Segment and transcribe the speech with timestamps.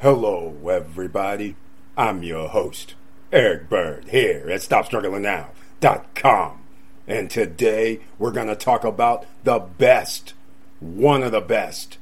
[0.00, 1.56] Hello, everybody.
[1.96, 2.94] I'm your host,
[3.32, 6.60] Eric Bird, here at StopStrugglingNow.com.
[7.08, 10.34] And today we're going to talk about the best,
[10.78, 11.98] one of the best,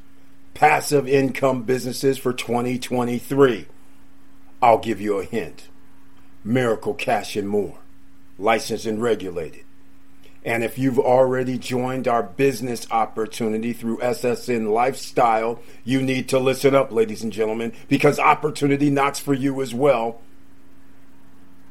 [0.53, 3.65] passive income businesses for 2023.
[4.61, 5.71] I'll give you a hint
[6.45, 7.79] Miracle Cash and More,
[8.39, 9.65] licensed and regulated.
[10.47, 16.73] And if you've already joined our business opportunity through SSN Lifestyle, you need to listen
[16.73, 20.21] up, ladies and gentlemen, because opportunity knocks for you as well.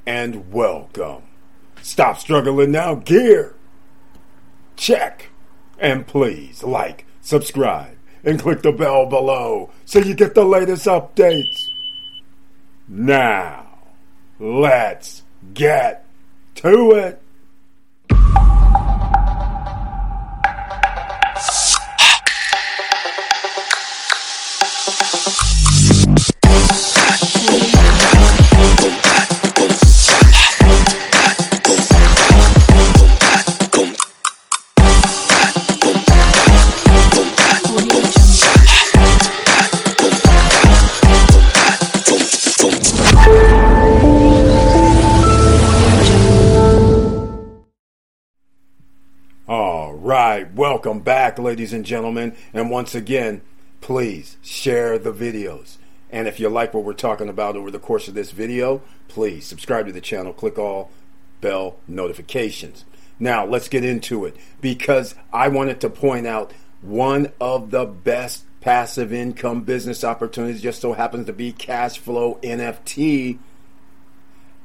[0.06, 1.24] And welcome.
[1.82, 3.56] Stop struggling now, gear.
[4.76, 5.30] Check.
[5.80, 11.70] And please like, subscribe, and click the bell below so you get the latest updates.
[12.90, 13.68] Now,
[14.38, 16.06] let's get
[16.56, 17.22] to it.
[50.86, 52.36] Welcome back, ladies and gentlemen.
[52.54, 53.42] And once again,
[53.82, 55.78] please share the videos.
[56.12, 59.48] And if you like what we're talking about over the course of this video, please
[59.48, 60.92] subscribe to the channel, click all
[61.42, 62.86] bell notifications.
[63.20, 68.46] Now, let's get into it because I wanted to point out one of the best
[68.62, 73.40] passive income business opportunities just so happens to be cash flow NFT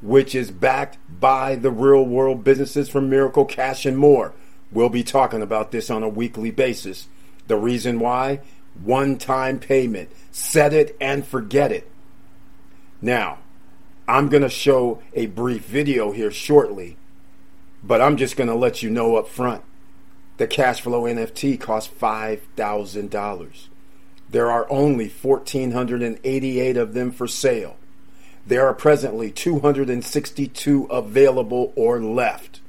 [0.02, 4.32] which is backed by the real world businesses from Miracle Cash and more.
[4.72, 7.08] We'll be talking about this on a weekly basis.
[7.48, 8.40] The reason why?
[8.82, 10.10] One time payment.
[10.30, 11.90] Set it and forget it.
[13.02, 13.38] Now,
[14.06, 16.96] I'm going to show a brief video here shortly,
[17.82, 19.62] but I'm just going to let you know up front.
[20.36, 23.68] The Cashflow NFT costs $5,000.
[24.30, 27.76] There are only 1,488 of them for sale.
[28.46, 32.60] There are presently 262 available or left.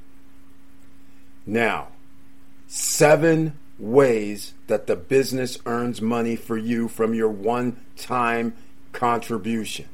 [1.46, 1.88] Now,
[2.74, 8.54] seven ways that the business earns money for you from your one time
[8.92, 9.84] contribution.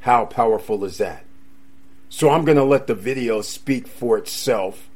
[0.00, 1.24] How powerful is that?
[2.08, 4.88] So, I'm going to let the video speak for itself.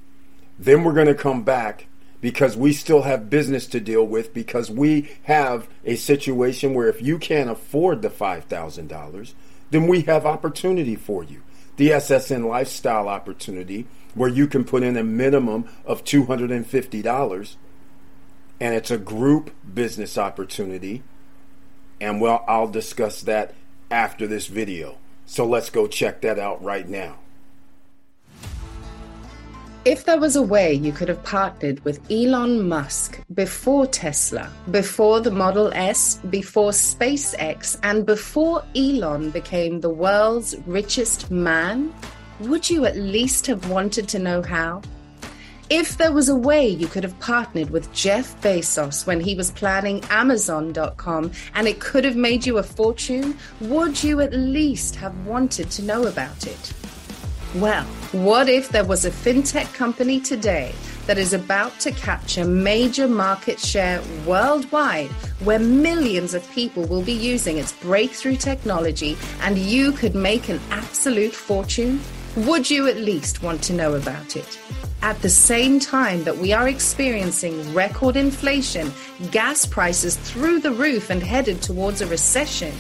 [0.59, 1.89] Then we're going to come back
[2.23, 7.03] because we still have business to deal with because we have a situation where if
[7.03, 9.35] you can't afford the $5,000,
[9.71, 11.43] then we have opportunity for you.
[11.77, 17.57] The SSN lifestyle opportunity where you can put in a minimum of $250
[18.61, 21.03] and it's a group business opportunity
[22.01, 23.55] and well I'll discuss that
[23.91, 24.97] after this video.
[25.27, 27.19] So let's go check that out right now.
[29.87, 35.21] If there was a way you could have partnered with Elon Musk before Tesla, before
[35.21, 41.95] the Model S, before SpaceX, and before Elon became the world's richest man,
[42.41, 44.81] would you at least have wanted to know how?
[45.69, 49.53] If there was a way you could have partnered with Jeff Bezos when he was
[49.53, 55.15] planning Amazon.com and it could have made you a fortune, would you at least have
[55.27, 56.73] wanted to know about it?
[57.57, 60.75] Well, what if there was a fintech company today
[61.07, 65.11] that is about to capture major market share worldwide
[65.45, 70.61] where millions of people will be using its breakthrough technology and you could make an
[70.71, 72.01] absolute fortune?
[72.37, 74.57] Would you at least want to know about it?
[75.03, 78.93] At the same time that we are experiencing record inflation,
[79.33, 82.73] gas prices through the roof, and headed towards a recession,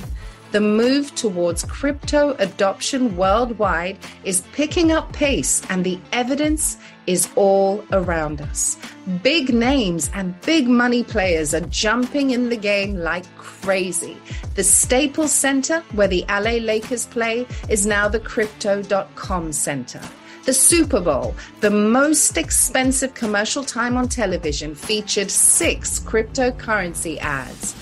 [0.53, 7.85] the move towards crypto adoption worldwide is picking up pace, and the evidence is all
[7.93, 8.77] around us.
[9.23, 14.17] Big names and big money players are jumping in the game like crazy.
[14.55, 20.01] The Staples Center, where the LA Lakers play, is now the Crypto.com Center.
[20.47, 27.75] The Super Bowl, the most expensive commercial time on television, featured six cryptocurrency ads.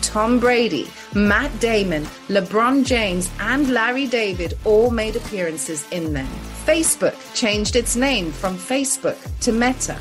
[0.00, 6.26] Tom Brady, Matt Damon, LeBron James, and Larry David all made appearances in them.
[6.64, 9.98] Facebook changed its name from Facebook to Meta.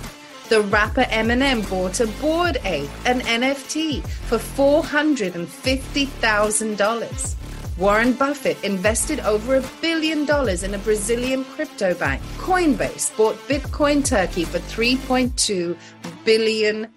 [0.48, 7.36] The rapper Eminem bought a Bored Ape, an NFT, for $450,000.
[7.78, 12.22] Warren Buffett invested over a billion dollars in a Brazilian crypto bank.
[12.38, 15.76] Coinbase bought Bitcoin Turkey for $3.2
[16.24, 16.88] billion.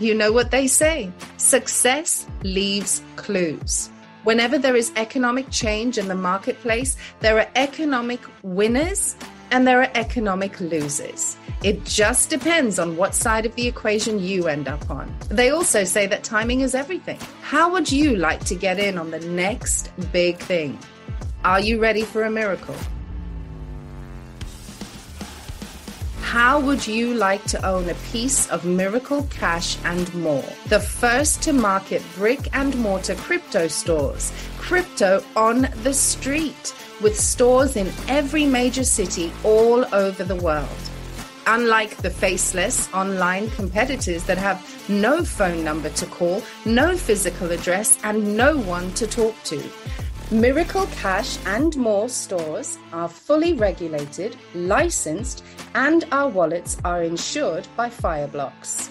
[0.00, 3.90] You know what they say success leaves clues.
[4.22, 9.16] Whenever there is economic change in the marketplace, there are economic winners
[9.50, 11.36] and there are economic losers.
[11.64, 15.12] It just depends on what side of the equation you end up on.
[15.30, 17.18] They also say that timing is everything.
[17.42, 20.78] How would you like to get in on the next big thing?
[21.44, 22.76] Are you ready for a miracle?
[26.28, 30.44] How would you like to own a piece of Miracle Cash and more?
[30.66, 37.76] The first to market brick and mortar crypto stores, crypto on the street, with stores
[37.76, 40.68] in every major city all over the world.
[41.46, 44.60] Unlike the faceless online competitors that have
[44.90, 49.62] no phone number to call, no physical address, and no one to talk to.
[50.30, 55.42] Miracle Cash and more stores are fully regulated, licensed,
[55.74, 58.90] and our wallets are insured by Fireblocks.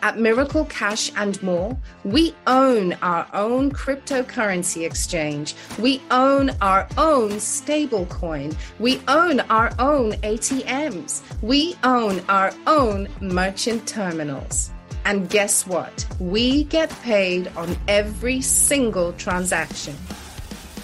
[0.00, 5.54] At Miracle Cash and more, we own our own cryptocurrency exchange.
[5.78, 8.56] We own our own stablecoin.
[8.78, 11.20] We own our own ATMs.
[11.42, 14.70] We own our own merchant terminals.
[15.04, 16.06] And guess what?
[16.18, 19.94] We get paid on every single transaction.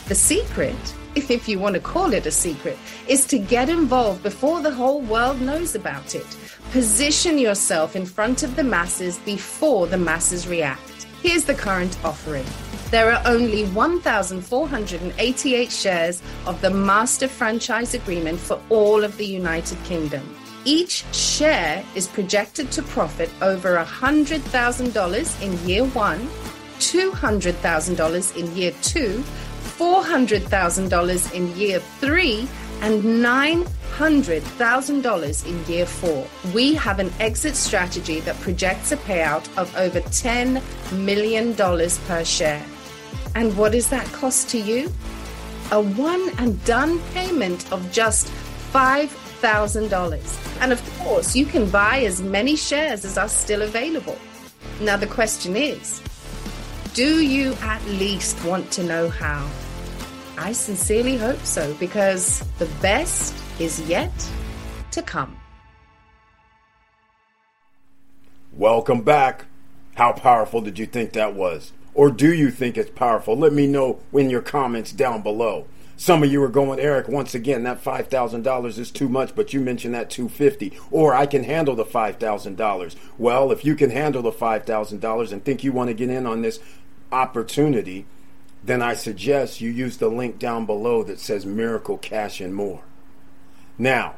[0.09, 0.77] The secret,
[1.17, 4.71] if if you want to call it a secret, is to get involved before the
[4.71, 6.25] whole world knows about it.
[6.71, 11.09] Position yourself in front of the masses before the masses react.
[11.23, 12.47] Here's the current offering.
[12.93, 19.83] There are only 1,488 shares of the Master Franchise Agreement for all of the United
[19.83, 20.37] Kingdom.
[20.65, 26.29] Each share is projected to profit over $100,000 in year one,
[26.79, 29.25] $200,000 in year two,
[29.79, 32.49] $400,000 in year three
[32.81, 36.27] and $900,000 in year four.
[36.55, 40.63] We have an exit strategy that projects a payout of over $10
[41.05, 42.65] million per share.
[43.35, 44.93] And what does that cost to you?
[45.73, 48.29] A one and done payment of just
[48.73, 50.61] $5,000.
[50.61, 54.17] And of course, you can buy as many shares as are still available.
[54.81, 56.01] Now, the question is
[56.95, 59.47] do you at least want to know how?
[60.39, 64.13] I sincerely hope so because the best is yet
[64.91, 65.37] to come.
[68.53, 69.47] Welcome back.
[69.95, 71.73] How powerful did you think that was?
[71.95, 73.37] Or do you think it's powerful?
[73.37, 75.67] Let me know in your comments down below.
[75.97, 79.61] Some of you are going, Eric, once again, that $5,000 is too much, but you
[79.61, 82.97] mentioned that 250 Or I can handle the $5,000.
[83.17, 86.43] Well, if you can handle the $5,000 and think you want to get in on
[86.43, 86.61] this
[87.11, 88.05] opportunity,
[88.67, 92.83] then I suggest you use the link down below that says Miracle Cash and More.
[93.79, 94.17] Now,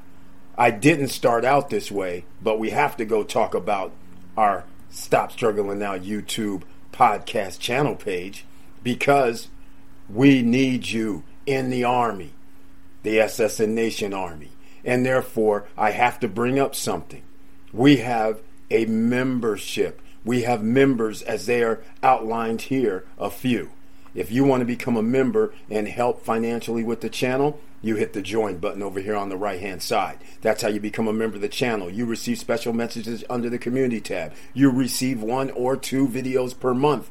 [0.56, 3.92] I didn't start out this way, but we have to go talk about
[4.36, 6.62] our Stop Struggling Now YouTube
[6.92, 8.44] podcast channel page
[8.82, 9.48] because
[10.08, 12.32] we need you in the Army,
[13.02, 14.50] the SSN Nation Army.
[14.84, 17.22] And therefore, I have to bring up something.
[17.72, 18.40] We have
[18.70, 20.00] a membership.
[20.24, 23.70] We have members as they are outlined here, a few.
[24.14, 28.12] If you want to become a member and help financially with the channel, you hit
[28.12, 30.18] the join button over here on the right hand side.
[30.40, 31.88] That's how you become a member of the channel.
[31.88, 34.32] You receive special messages under the community tab.
[34.52, 37.10] You receive one or two videos per month.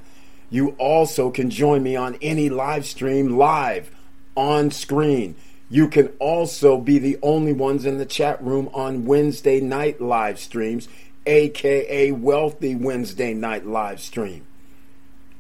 [0.50, 3.92] You also can join me on any live stream live
[4.36, 5.36] on screen.
[5.70, 10.40] You can also be the only ones in the chat room on Wednesday night live
[10.40, 10.88] streams,
[11.26, 14.46] aka Wealthy Wednesday night live stream.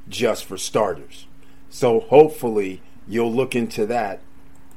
[0.09, 1.26] Just for starters.
[1.69, 4.21] So hopefully you'll look into that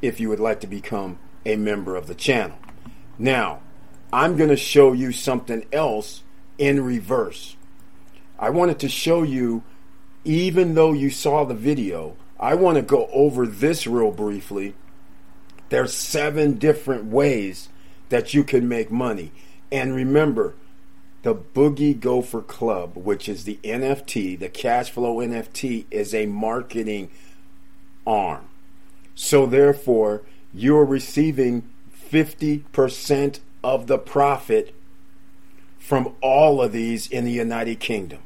[0.03, 2.59] if you would like to become a member of the channel.
[3.19, 3.61] Now,
[4.13, 6.23] I'm going to show you something else
[6.59, 7.57] in reverse.
[8.39, 9.63] I wanted to show you,
[10.25, 14.75] even though you saw the video, I want to go over this real briefly.
[15.69, 17.69] There's seven different ways
[18.09, 19.33] that you can make money.
[19.71, 20.55] And remember,
[21.23, 27.11] the Boogie Gopher Club, which is the NFT, the cash flow NFT, is a marketing
[28.07, 28.47] arm.
[29.15, 30.23] So therefore,
[30.55, 31.69] you're receiving
[32.11, 34.75] 50% of the profit
[35.79, 38.21] from all of these in the United Kingdom.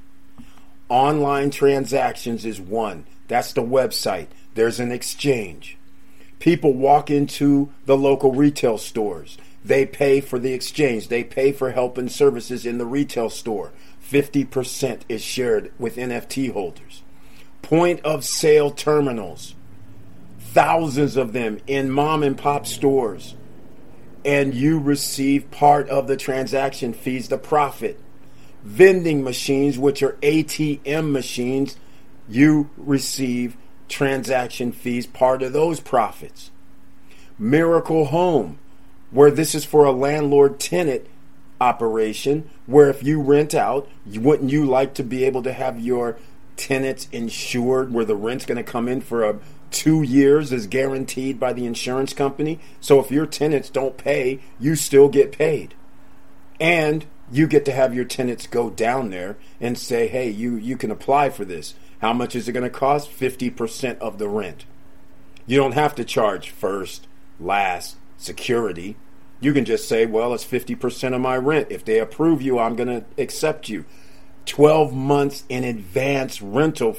[0.88, 3.06] Online transactions is one.
[3.26, 4.28] That's the website.
[4.54, 5.76] There's an exchange.
[6.38, 9.38] People walk into the local retail stores.
[9.64, 11.08] They pay for the exchange.
[11.08, 13.72] They pay for help and services in the retail store.
[14.10, 17.02] 50% is shared with NFT holders.
[17.62, 19.54] Point of sale terminals,
[20.38, 23.34] thousands of them in mom and pop stores.
[24.24, 27.98] And you receive part of the transaction fees, the profit.
[28.64, 31.76] vending machines, which are ATM machines,
[32.28, 33.56] you receive
[33.88, 36.50] transaction fees, part of those profits.
[37.38, 38.58] Miracle Home,
[39.10, 41.06] where this is for a landlord tenant
[41.60, 46.18] operation, where if you rent out, wouldn't you like to be able to have your
[46.56, 49.38] tenants insured where the rent's going to come in for a
[49.74, 52.60] two years is guaranteed by the insurance company.
[52.80, 55.74] So if your tenants don't pay, you still get paid.
[56.60, 60.76] And you get to have your tenants go down there and say, hey, you, you
[60.76, 61.74] can apply for this.
[62.00, 63.10] How much is it going to cost?
[63.10, 64.64] 50% of the rent.
[65.46, 67.08] You don't have to charge first,
[67.40, 68.96] last, security.
[69.40, 71.68] You can just say, well, it's 50% of my rent.
[71.70, 73.84] If they approve you, I'm going to accept you.
[74.46, 76.96] 12 months in advance rental,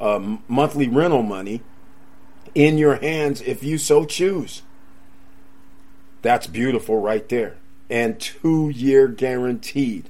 [0.00, 1.62] uh, monthly rental money
[2.54, 4.62] in your hands if you so choose.
[6.22, 7.56] That's beautiful right there.
[7.90, 10.08] And two year guaranteed.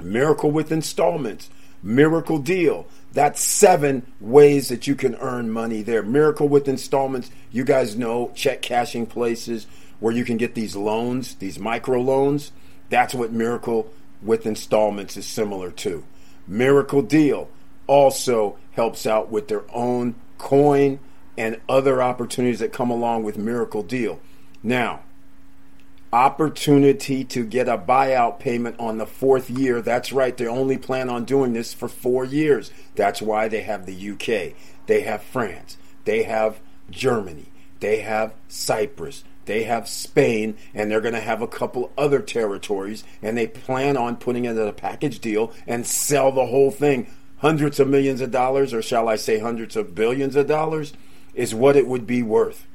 [0.00, 1.48] Miracle with installments.
[1.82, 2.86] Miracle deal.
[3.12, 6.02] That's seven ways that you can earn money there.
[6.02, 7.30] Miracle with installments.
[7.50, 9.66] You guys know check cashing places
[10.00, 12.52] where you can get these loans, these micro loans.
[12.88, 13.92] That's what Miracle
[14.22, 16.04] with installments is similar to.
[16.46, 17.48] Miracle Deal
[17.86, 20.98] also helps out with their own coin
[21.36, 24.20] and other opportunities that come along with Miracle Deal.
[24.62, 25.00] Now,
[26.12, 29.80] opportunity to get a buyout payment on the fourth year.
[29.80, 32.70] That's right, they only plan on doing this for four years.
[32.94, 34.54] That's why they have the UK,
[34.86, 37.46] they have France, they have Germany,
[37.80, 43.04] they have Cyprus, they have Spain, and they're going to have a couple other territories,
[43.22, 47.08] and they plan on putting it in a package deal and sell the whole thing.
[47.38, 50.92] Hundreds of millions of dollars, or shall I say hundreds of billions of dollars,
[51.34, 52.68] is what it would be worth.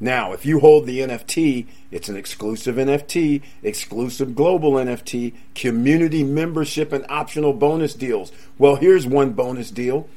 [0.00, 6.92] Now, if you hold the NFT, it's an exclusive NFT, exclusive global NFT, community membership,
[6.92, 8.30] and optional bonus deals.
[8.58, 10.08] Well, here's one bonus deal.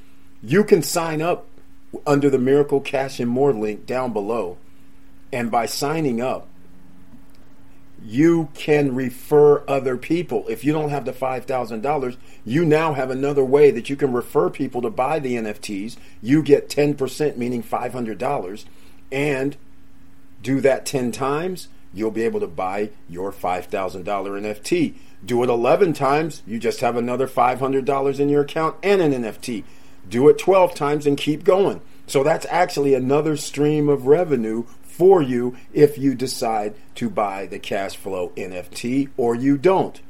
[0.44, 1.48] You can sign up
[2.06, 4.58] under the Miracle Cash and More link down below
[5.32, 6.48] and by signing up,
[8.04, 10.46] you can refer other people.
[10.50, 14.50] If you don't have the $5,000, you now have another way that you can refer
[14.50, 15.98] people to buy the NFTs.
[16.22, 18.66] You get 10%, meaning $500,
[19.12, 19.56] and
[20.42, 24.96] do that 10 times, you'll be able to buy your $5,000 NFT.
[25.24, 29.64] Do it 11 times, you just have another $500 in your account and an NFT.
[30.10, 31.82] Do it 12 times and keep going.
[32.08, 37.60] So that's actually another stream of revenue for you if you decide to buy the
[37.60, 40.02] cash flow NFT or you don't.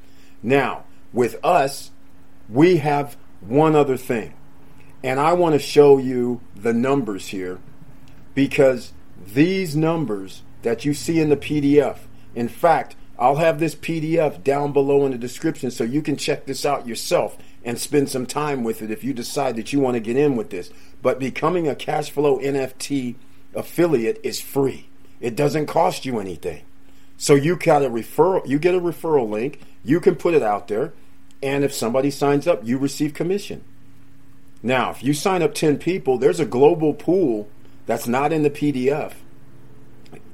[0.41, 1.91] Now, with us,
[2.50, 4.33] we have one other thing.
[5.03, 7.59] And I want to show you the numbers here
[8.33, 8.93] because
[9.27, 11.99] these numbers that you see in the PDF,
[12.35, 16.45] in fact, I'll have this PDF down below in the description so you can check
[16.45, 19.93] this out yourself and spend some time with it if you decide that you want
[19.93, 20.71] to get in with this.
[21.01, 23.15] But becoming a cash flow NFT
[23.53, 24.89] affiliate is free.
[25.19, 26.63] It doesn't cost you anything.
[27.17, 30.67] So you got a referral, you get a referral link, you can put it out
[30.67, 30.93] there,
[31.43, 33.63] and if somebody signs up, you receive commission.
[34.63, 37.47] Now, if you sign up 10 people, there's a global pool
[37.85, 39.13] that's not in the PDF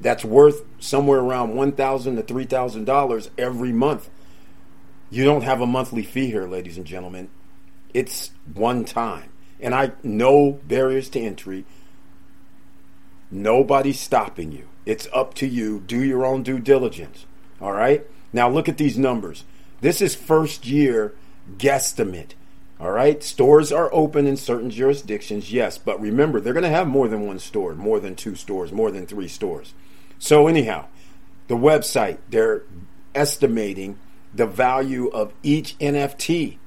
[0.01, 4.10] that's worth somewhere around 1,000 to $3,000 every month.
[5.10, 7.30] You don't have a monthly fee here, ladies and gentlemen.
[7.94, 9.30] It's one time.
[9.60, 11.66] And I know barriers to entry.
[13.32, 14.68] Nobody's stopping you.
[14.86, 15.80] It's up to you.
[15.86, 17.25] Do your own due diligence.
[17.60, 18.06] All right?
[18.32, 19.44] Now look at these numbers.
[19.82, 21.13] This is first year
[21.58, 22.32] guesstimate.
[22.79, 23.24] All right?
[23.24, 27.25] Stores are open in certain jurisdictions, yes, but remember, they're going to have more than
[27.25, 29.74] one store, more than two stores, more than three stores.
[30.19, 30.86] So, anyhow,
[31.48, 32.63] the website, they're
[33.15, 33.98] estimating
[34.34, 36.57] the value of each NFT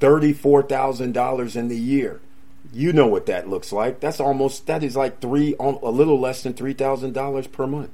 [0.00, 2.20] $34,000 in the year.
[2.72, 4.00] You know what that looks like.
[4.00, 7.90] That's almost that is like three a little less than three thousand dollars per month.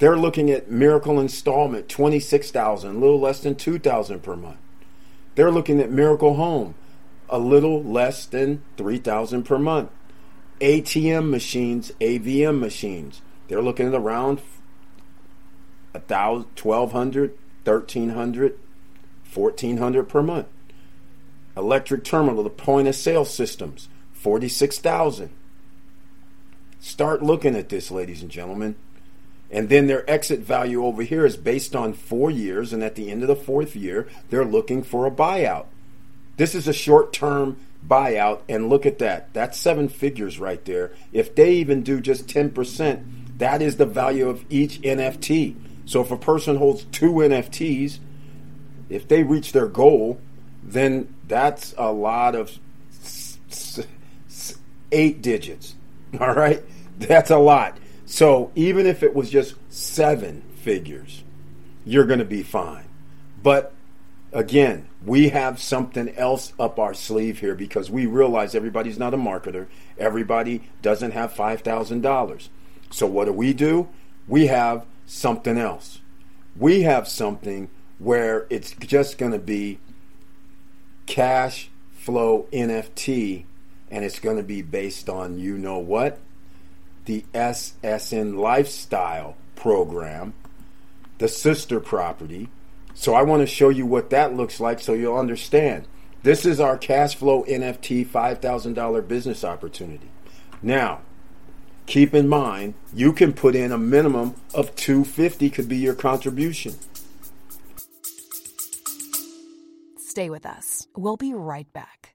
[0.00, 4.34] They're looking at Miracle installment twenty six thousand, a little less than two thousand per
[4.34, 4.58] month.
[5.40, 6.74] They're looking at Miracle Home,
[7.30, 9.88] a little less than three thousand per month.
[10.60, 14.42] ATM machines, AVM machines, they're looking at around
[15.94, 18.58] a thousand, twelve hundred, thirteen hundred,
[19.22, 20.46] fourteen hundred per month.
[21.56, 25.30] Electric terminal, the point of sale systems, 46,000.
[26.80, 28.76] Start looking at this, ladies and gentlemen.
[29.50, 33.10] And then their exit value over here is based on four years, and at the
[33.10, 35.66] end of the fourth year, they're looking for a buyout.
[36.36, 39.32] This is a short term buyout, and look at that.
[39.32, 40.92] That's seven figures right there.
[41.12, 45.56] If they even do just 10%, that is the value of each NFT.
[45.86, 47.98] So if a person holds two NFTs,
[48.88, 50.20] if they reach their goal,
[50.62, 52.56] then that's a lot of
[54.92, 55.74] eight digits.
[56.20, 56.62] All right?
[56.98, 57.78] That's a lot.
[58.10, 61.22] So even if it was just seven figures,
[61.86, 62.86] you're going to be fine.
[63.40, 63.72] But
[64.32, 69.16] again, we have something else up our sleeve here because we realize everybody's not a
[69.16, 69.68] marketer.
[69.96, 72.48] Everybody doesn't have $5,000.
[72.90, 73.88] So what do we do?
[74.26, 76.00] We have something else.
[76.56, 79.78] We have something where it's just going to be
[81.06, 83.44] cash flow NFT
[83.88, 86.18] and it's going to be based on you know what?
[87.10, 90.32] The SSN Lifestyle program,
[91.18, 92.50] the sister property.
[92.94, 95.88] So I want to show you what that looks like so you'll understand.
[96.22, 100.08] This is our cash flow NFT $5,000 business opportunity.
[100.62, 101.00] Now,
[101.86, 106.76] keep in mind, you can put in a minimum of 250 could be your contribution.
[109.98, 110.86] Stay with us.
[110.94, 112.14] We'll be right back.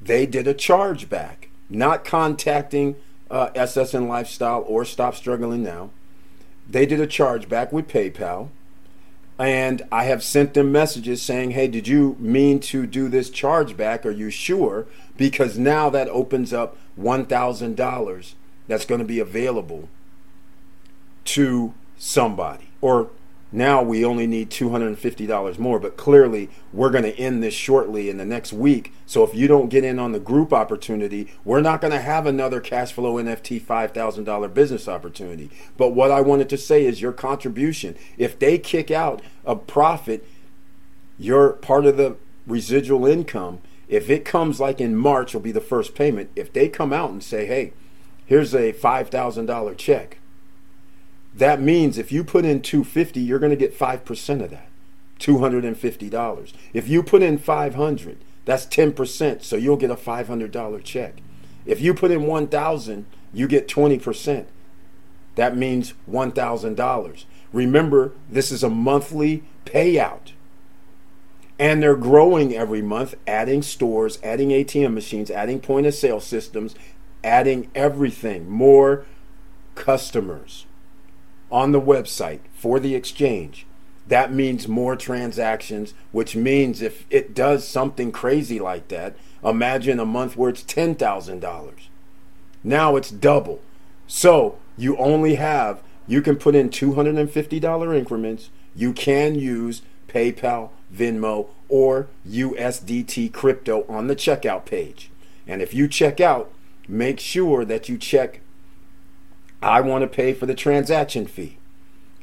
[0.00, 2.96] they did a chargeback, not contacting
[3.30, 5.90] uh, SSN Lifestyle or Stop Struggling Now.
[6.68, 8.48] They did a chargeback with PayPal.
[9.38, 14.04] And I have sent them messages saying, hey, did you mean to do this chargeback?
[14.04, 14.86] Are you sure?
[15.16, 18.34] Because now that opens up $1,000
[18.66, 19.88] that's going to be available
[21.24, 23.10] to somebody or
[23.50, 28.18] now we only need $250 more, but clearly we're going to end this shortly in
[28.18, 28.92] the next week.
[29.06, 32.26] So if you don't get in on the group opportunity, we're not going to have
[32.26, 35.50] another cash flow NFT $5,000 business opportunity.
[35.78, 37.96] But what I wanted to say is your contribution.
[38.18, 40.26] If they kick out a profit,
[41.18, 43.60] you're part of the residual income.
[43.88, 46.30] If it comes like in March, will be the first payment.
[46.36, 47.72] If they come out and say, hey,
[48.26, 50.18] here's a $5,000 check
[51.34, 54.68] that means if you put in 250, you're going to get 5% of that.
[55.20, 56.52] $250.
[56.72, 61.14] If you put in 500, that's 10%, so you'll get a $500 check.
[61.66, 64.46] If you put in 1000, you get 20%.
[65.34, 67.24] That means $1,000.
[67.52, 70.32] Remember, this is a monthly payout.
[71.58, 76.74] And they're growing every month, adding stores, adding ATM machines, adding point of sale systems,
[77.24, 79.06] adding everything, more
[79.74, 80.66] customers
[81.50, 83.66] on the website for the exchange,
[84.06, 90.06] that means more transactions, which means if it does something crazy like that, imagine a
[90.06, 91.72] month where it's $10,000.
[92.64, 93.60] Now it's double.
[94.06, 98.48] So you only have, you can put in $250 increments.
[98.74, 105.10] You can use PayPal, Venmo, or USDT crypto on the checkout page.
[105.46, 106.50] And if you check out,
[106.88, 108.40] make sure that you check
[109.62, 111.58] I want to pay for the transaction fee.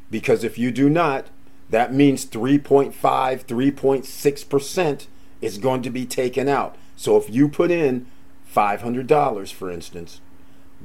[0.10, 1.28] Because if you do not,
[1.70, 5.08] that means 3.5, 3.6%
[5.42, 6.76] is going to be taken out.
[6.96, 8.08] So if you put in
[8.54, 10.22] $500, for instance,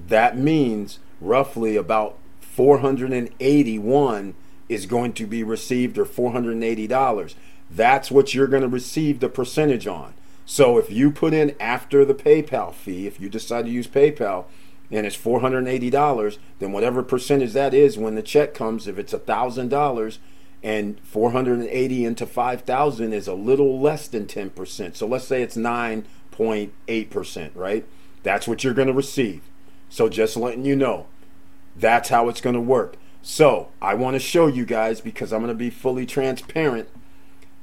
[0.08, 4.34] that means roughly about 481
[4.68, 7.34] is going to be received or $480.
[7.70, 10.14] That's what you're going to receive the percentage on.
[10.46, 14.46] So if you put in after the PayPal fee, if you decide to use PayPal,
[14.90, 20.18] and it's $480, then whatever percentage that is when the check comes, if it's $1,000
[20.62, 24.96] and 480 into 5,000 is a little less than 10%.
[24.96, 27.87] So let's say it's 9.8%, right?
[28.22, 29.42] That's what you're going to receive.
[29.88, 31.07] So just letting you know,
[31.76, 32.96] that's how it's going to work.
[33.22, 36.88] So I want to show you guys because I'm going to be fully transparent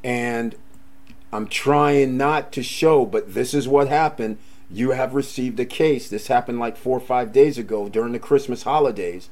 [0.04, 0.56] and
[1.32, 4.38] I'm trying not to show, but this is what happened
[4.70, 6.10] you have received a case.
[6.10, 9.30] This happened like four or five days ago during the Christmas holidays,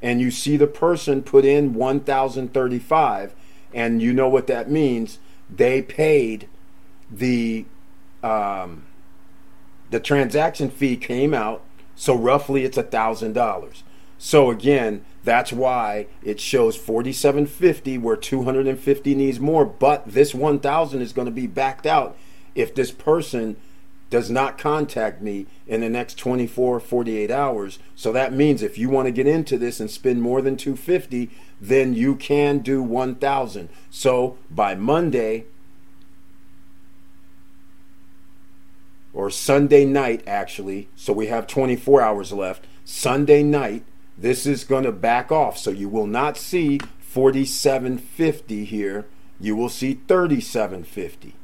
[0.00, 3.34] and you see the person put in 1,035,
[3.74, 5.18] and you know what that means.
[5.50, 6.48] They paid
[7.10, 7.66] the
[8.22, 8.84] um,
[9.90, 11.62] the transaction fee came out,
[11.94, 13.84] so roughly it's a thousand dollars.
[14.18, 21.12] So again, that's why it shows 4750 where 250 needs more, but this 1000 is
[21.12, 22.16] going to be backed out
[22.54, 23.56] if this person
[24.10, 27.78] does not contact me in the next 24 48 hours.
[27.94, 31.30] So that means if you want to get into this and spend more than 250,
[31.60, 33.68] then you can do 1000.
[33.90, 35.46] So by Monday
[39.12, 42.66] or Sunday night actually, so we have 24 hours left.
[42.84, 43.84] Sunday night
[44.18, 45.58] this is going to back off.
[45.58, 49.06] So you will not see 4750 here.
[49.38, 51.34] You will see 3750.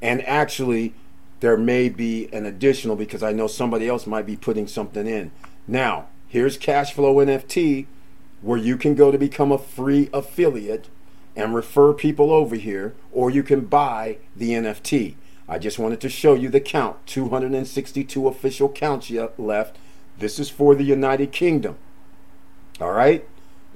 [0.00, 0.94] And actually,
[1.42, 5.32] there may be an additional because I know somebody else might be putting something in.
[5.66, 7.86] Now, here's Cashflow NFT
[8.42, 10.88] where you can go to become a free affiliate
[11.34, 15.16] and refer people over here, or you can buy the NFT.
[15.48, 19.76] I just wanted to show you the count 262 official counts left.
[20.18, 21.76] This is for the United Kingdom.
[22.80, 23.26] All right?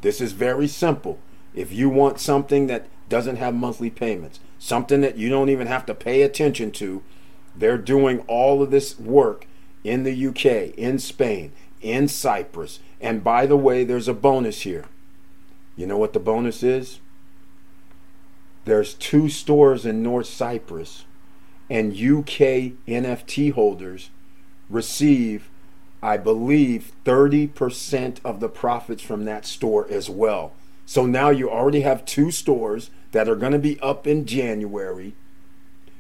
[0.03, 1.19] This is very simple.
[1.53, 5.85] If you want something that doesn't have monthly payments, something that you don't even have
[5.87, 7.03] to pay attention to,
[7.57, 9.47] they're doing all of this work
[9.85, 12.81] in the UK, in Spain, in Cyprus.
[13.01, 14.85] And by the way, there's a bonus here.
[15.77, 17.01] You know what the bonus is?
[18.65, 21.05] There's two stores in North Cyprus,
[21.71, 24.11] and UK NFT holders
[24.69, 25.49] receive
[26.03, 30.53] I believe, 30% of the profits from that store as well.
[30.85, 35.15] So now you already have two stores that are going to be up in January.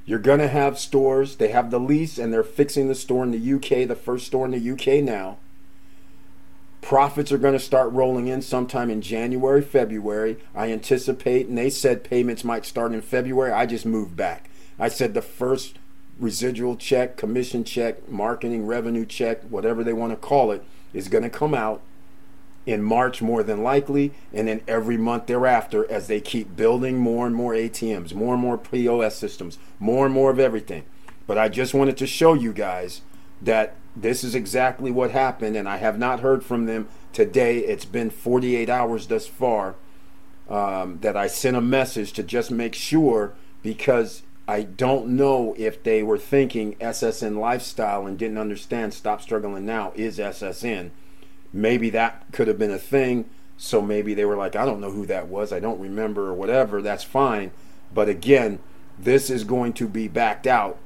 [0.06, 3.32] You're going to have stores, they have the lease and they're fixing the store in
[3.32, 5.38] the UK, the first store in the UK now.
[6.80, 10.36] Profits are going to start rolling in sometime in January, February.
[10.54, 13.50] I anticipate, and they said payments might start in February.
[13.50, 14.48] I just moved back.
[14.78, 15.80] I said the first
[16.20, 20.62] residual check, commission check, marketing revenue check, whatever they want to call it,
[20.94, 21.82] is going to come out
[22.66, 27.26] in March more than likely, and then every month thereafter as they keep building more
[27.26, 30.84] and more ATMs, more and more POS systems, more and more of everything.
[31.26, 33.02] But I just wanted to show you guys
[33.40, 37.58] that this is exactly what happened, and I have not heard from them today.
[37.58, 39.76] It's been 48 hours thus far
[40.48, 45.82] um, that I sent a message to just make sure because I don't know if
[45.82, 50.90] they were thinking SSN lifestyle and didn't understand Stop Struggling Now is SSN.
[51.52, 53.28] Maybe that could have been a thing.
[53.56, 55.52] So maybe they were like, I don't know who that was.
[55.52, 56.82] I don't remember or whatever.
[56.82, 57.52] That's fine.
[57.94, 58.58] But again,
[58.98, 60.78] this is going to be backed out.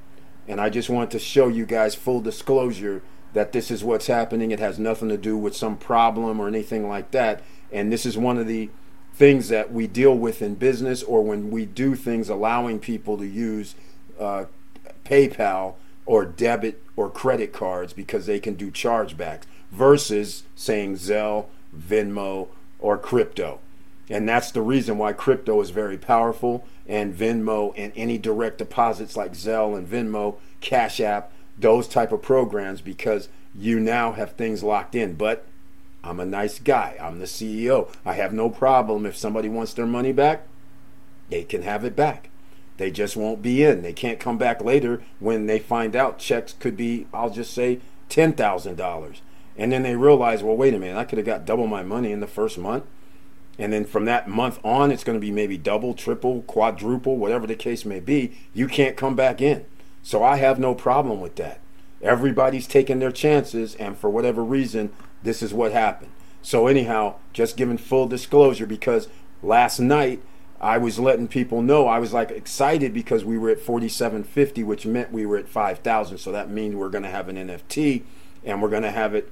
[0.47, 4.51] And I just want to show you guys full disclosure that this is what's happening.
[4.51, 7.43] It has nothing to do with some problem or anything like that.
[7.73, 8.71] And this is one of the
[9.15, 13.27] things that we deal with in business or when we do things allowing people to
[13.27, 13.75] use
[14.19, 14.47] uh,
[15.05, 15.75] PayPal
[16.07, 22.99] or debit or credit cards because they can do chargebacks versus saying Zelle, Venmo, or
[22.99, 23.61] crypto.
[24.09, 29.17] And that's the reason why crypto is very powerful and Venmo and any direct deposits
[29.17, 34.65] like Zelle and Venmo, Cash App, those type of programs because you now have things
[34.65, 35.15] locked in.
[35.15, 35.47] But
[36.03, 36.97] I'm a nice guy.
[37.01, 37.93] I'm the CEO.
[38.05, 40.47] I have no problem if somebody wants their money back,
[41.29, 42.31] they can have it back.
[42.79, 43.83] They just won't be in.
[43.83, 47.81] They can't come back later when they find out checks could be, I'll just say,
[48.09, 49.21] $10,000.
[49.61, 52.13] And then they realize, well, wait a minute, I could have got double my money
[52.13, 52.85] in the first month.
[53.59, 57.47] And then from that month on, it's going to be maybe double, triple, quadruple, whatever
[57.47, 58.39] the case may be.
[58.55, 59.67] You can't come back in.
[60.03, 61.61] So I have no problem with that.
[62.01, 66.11] Everybody's taking their chances, and for whatever reason, this is what happened.
[66.41, 69.09] So, anyhow, just giving full disclosure because
[69.43, 70.23] last night
[70.59, 74.87] I was letting people know I was like excited because we were at 4750, which
[74.87, 76.17] meant we were at 5,000.
[76.17, 78.05] So that means we're going to have an NFT
[78.43, 79.31] and we're going to have it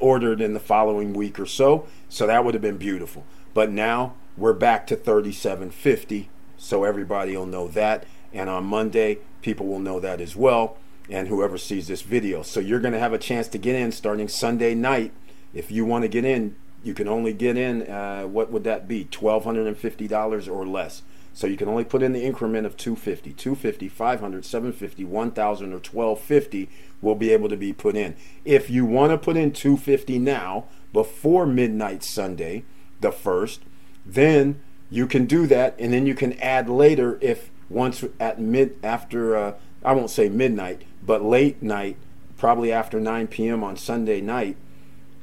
[0.00, 1.86] ordered in the following week or so.
[2.08, 3.24] So that would have been beautiful.
[3.54, 6.28] But now we're back to 3750.
[6.56, 8.04] So everybody will know that.
[8.32, 10.76] And on Monday, people will know that as well
[11.10, 12.42] and whoever sees this video.
[12.42, 15.12] So you're going to have a chance to get in starting Sunday night.
[15.52, 18.86] If you want to get in, you can only get in, uh, what would that
[18.86, 19.04] be?
[19.04, 21.02] $1,250 or less.
[21.32, 25.76] So you can only put in the increment of 250, 250, 500, 750, 1000 or
[25.76, 26.68] 1250
[27.00, 28.16] will be able to be put in.
[28.44, 32.64] If you want to put in 250 now before midnight Sunday,
[33.00, 33.60] the 1st,
[34.04, 38.76] then you can do that and then you can add later if once at mid
[38.82, 41.96] after uh, I won't say midnight, But late night,
[42.36, 43.64] probably after 9 p.m.
[43.64, 44.56] on Sunday night,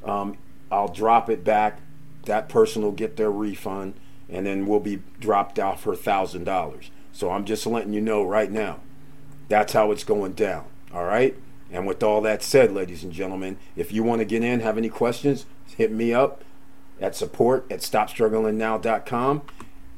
[0.03, 0.37] um,
[0.71, 1.79] I'll drop it back.
[2.25, 3.93] That person will get their refund,
[4.29, 6.91] and then we'll be dropped off her thousand dollars.
[7.11, 8.79] So I'm just letting you know right now.
[9.49, 10.65] That's how it's going down.
[10.93, 11.35] All right.
[11.71, 14.77] And with all that said, ladies and gentlemen, if you want to get in, have
[14.77, 16.43] any questions, hit me up
[17.01, 19.41] at support at stopstrugglingnow.com.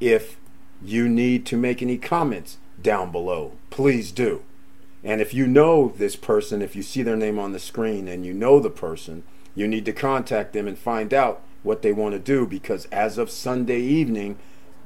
[0.00, 0.36] If
[0.82, 4.42] you need to make any comments down below, please do.
[5.02, 8.26] And if you know this person, if you see their name on the screen and
[8.26, 9.22] you know the person,
[9.54, 13.18] you need to contact them and find out what they want to do because as
[13.18, 14.38] of Sunday evening,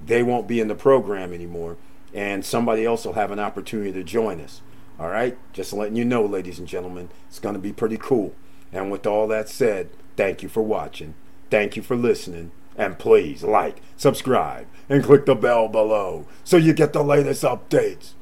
[0.04, 1.76] they won't be in the program anymore
[2.14, 4.62] and somebody else will have an opportunity to join us.
[4.98, 5.36] All right?
[5.52, 8.34] Just letting you know, ladies and gentlemen, it's going to be pretty cool.
[8.72, 11.14] And with all that said, thank you for watching.
[11.50, 12.52] Thank you for listening.
[12.76, 18.12] And please like, subscribe, and click the bell below so you get the latest updates.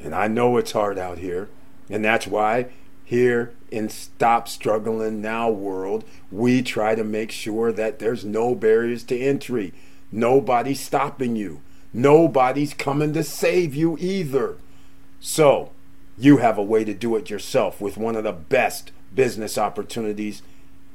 [0.00, 1.48] And I know it's hard out here.
[1.88, 2.66] And that's why
[3.06, 9.04] here in Stop Struggling Now world, we try to make sure that there's no barriers
[9.04, 9.72] to entry.
[10.10, 11.62] Nobody's stopping you.
[11.92, 14.56] Nobody's coming to save you either.
[15.20, 15.70] So,
[16.18, 20.42] you have a way to do it yourself with one of the best business opportunities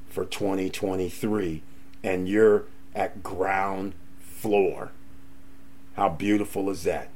[0.10, 1.64] for 2023,
[2.04, 4.92] and you're at ground floor.
[5.96, 7.08] How beautiful is that?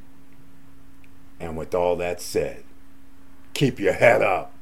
[1.38, 2.64] And with all that said,
[3.54, 4.54] keep your head up,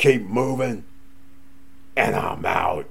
[0.00, 0.84] keep moving,
[1.96, 2.88] and I'm out.